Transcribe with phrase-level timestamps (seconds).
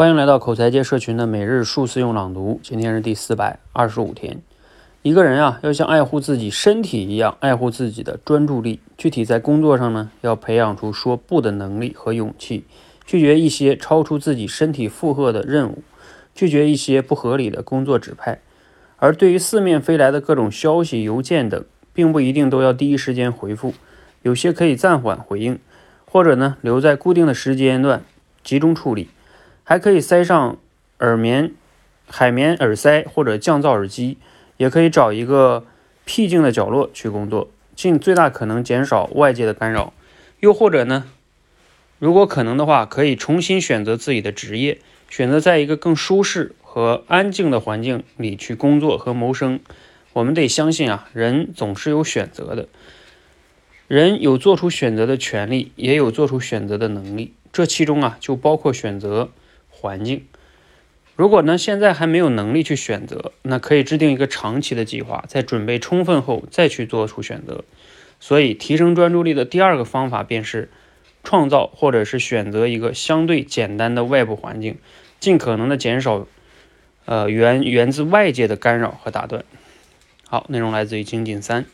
[0.00, 4.40] 欢迎来到口才界社群的每日数字用朗读，今天是第四百二十五天。
[5.02, 8.80] 一个人啊，要像爱护自己身体一样爱护自己的专注力。
[8.96, 12.64] 具体在工作上呢，要培养出说不的能力和勇气，
[13.04, 15.82] 拒绝一些超出自己身体负荷的任务，
[16.34, 18.40] 拒绝一些不合理的工作指派。
[18.96, 21.62] 而对于四面飞来的各种消息、邮件等，
[21.92, 23.74] 并不一定都要第一时间回复，
[24.22, 25.58] 有些可以暂缓回应，
[26.06, 28.02] 或者呢，留在固定的时间段
[28.42, 29.10] 集中处理。
[29.70, 30.58] 还可以塞上
[30.98, 31.54] 耳棉、
[32.08, 34.18] 海绵耳塞或者降噪耳机，
[34.56, 35.64] 也可以找一个
[36.04, 39.92] 僻静的角落去工作，尽最大可能减少外界的干扰。
[40.40, 41.04] 又或者呢，
[42.00, 49.60] 如果可能的话，可以重新选择自己的职业，选择在一个更舒适和安静的环境里去工作和谋生。
[50.14, 52.66] 我们得相信啊，人总是有选择的，
[53.86, 57.34] 人有做出选择的权利，也有做出选择的能力。
[57.52, 59.30] 这其中啊，就包括选择。
[59.80, 60.26] 环境，
[61.16, 67.64] 如果呢现在还没有能力去选择，那可以制定一个长期的计划，在准备充分后再去做出选择。
[68.20, 70.68] 所以，提升专注力的第二个方法便是
[71.24, 74.76] 创造或者是选择一个相对简单的外部环境，
[75.18, 76.26] 尽可能的减少
[77.06, 79.44] 呃源源自外界的干扰和打断。
[80.28, 81.64] 好，内容来自于精进三。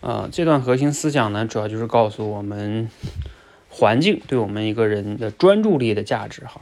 [0.00, 2.88] 呃，这段核心思想呢，主要就是告诉我们
[3.68, 6.60] 环境对我们一个人的专注力的价值哈。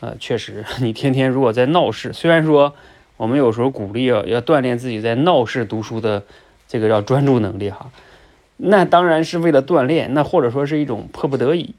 [0.00, 2.74] 呃，确实， 你天天如果在闹市，虽然说
[3.18, 6.22] 我们有时候鼓励啊，要锻炼自己在闹市读书的
[6.66, 7.90] 这个叫专注能力哈，
[8.56, 11.74] 那当然是为了锻炼，那或者说是一种迫不得已。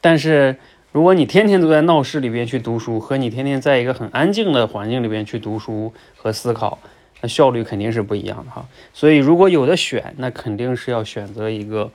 [0.00, 0.56] 但是
[0.92, 6.78] 如果你天天都在闹市里边去读书，和你天天在一个很安静的环境里边去读书和思考，
[7.20, 8.66] 那效率肯定是不一样的哈。
[8.94, 11.92] 所以如果有的选，那肯定是要选择一个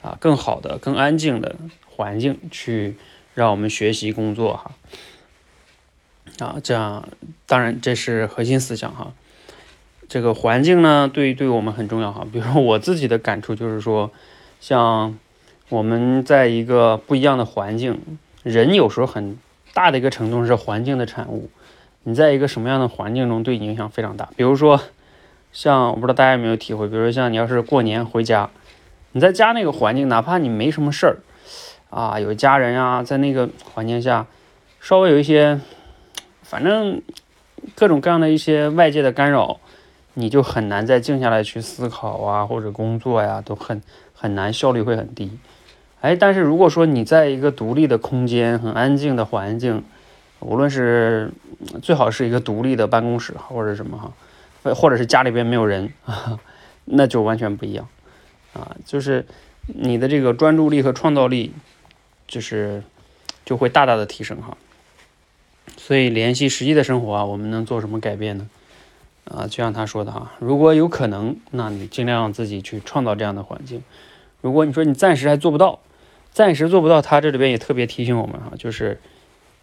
[0.00, 1.54] 啊更好的、更安静的
[1.86, 2.96] 环境去。
[3.34, 4.70] 让我们学习工作哈，
[6.38, 7.08] 啊，这样
[7.46, 9.12] 当然这是核心思想哈。
[10.08, 12.26] 这个环境呢，对对我们很重要哈。
[12.30, 14.10] 比如说我自己的感触就是说，
[14.60, 15.18] 像
[15.70, 19.38] 我们在一个不一样的环境，人有时候很
[19.72, 21.48] 大的一个程度是环境的产物。
[22.02, 24.28] 你在一个什么样的环境中，对你影响非常大。
[24.36, 24.82] 比如说，
[25.52, 28.50] 像我不知道大家有没有体会，比如说像你要是过年回家，
[29.12, 31.18] 你在家那个环境，哪怕你没什么事儿。
[31.92, 34.26] 啊，有家人啊，在那个环境下，
[34.80, 35.60] 稍微有一些，
[36.40, 37.02] 反正
[37.74, 39.60] 各种各样的一些外界的干扰，
[40.14, 43.82] 你就很难再静下来去思考啊，或者工作呀，都很
[44.14, 45.38] 很难，效率会很低。
[46.00, 49.84] 哎，但是如果说你在一个独立的空间，很安静的环境，
[50.40, 51.30] 无论是
[51.82, 55.92] 最好是一个独立的办公室或者什么哈，或者是家里边没有人，
[56.86, 57.86] 那就完全不一样
[58.54, 59.26] 啊，就是
[59.66, 61.52] 你的这个专注力和创造力。
[62.32, 62.82] 就是
[63.44, 64.56] 就会大大的提升哈，
[65.76, 68.48] 所以联系实际的生活啊，我们能做什么改变呢？
[69.26, 73.82] 啊，就像他说的哈，如果有可能，那你尽量自己去创造这样的环境。
[74.40, 75.80] 如果你说你暂时还做不到，
[76.32, 78.98] 暂时做不到，他这里边也特别提醒我们哈，就是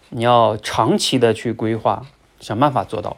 [0.10, 2.06] 你要长期的去规划，
[2.40, 3.18] 想办法做到。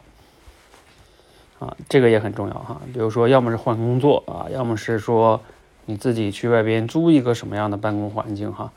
[1.58, 2.80] 啊，这个也很重要哈。
[2.94, 5.42] 比如说，要么是换工作啊，要么是说
[5.84, 8.72] 你自己去外边租一个什么样的办公环境哈。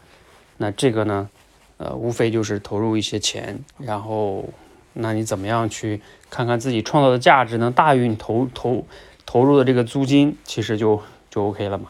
[0.57, 1.29] 那这个呢，
[1.77, 4.49] 呃，无非就是投入一些钱，然后，
[4.93, 8.85] 那你怎么样去看看自己创造的价值能大于你投投
[9.25, 11.89] 投入的这个租金，其实就就 OK 了嘛，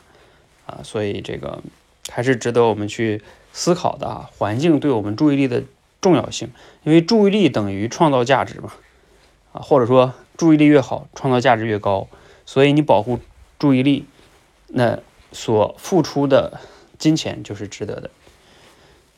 [0.66, 1.62] 啊，所以这个
[2.09, 3.22] 还是值得我们去
[3.53, 5.64] 思考的啊，环境对我们注意力的
[6.02, 6.52] 重要性，
[6.84, 8.74] 因为注意力等于创造价值嘛，
[9.53, 12.08] 啊，或者说注意力越好，创造价值越高，
[12.46, 13.20] 所以你保护
[13.59, 14.06] 注意力，
[14.68, 15.00] 那
[15.32, 16.59] 所付出的
[16.97, 18.09] 金钱就是值得的。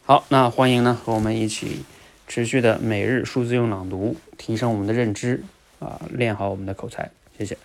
[0.07, 1.83] 好，那欢迎呢和我们一起
[2.29, 5.43] 持续的每日数字用朗读，提升我们的认知
[5.79, 7.11] 啊，练好我们的口才。
[7.37, 7.57] 谢谢。